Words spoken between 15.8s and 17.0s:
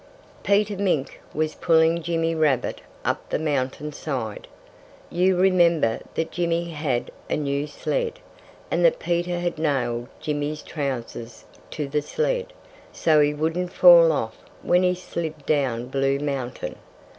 Blue Mountain.